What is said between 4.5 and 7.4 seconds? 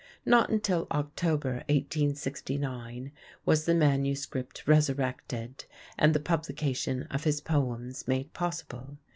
resurrected and the publication of his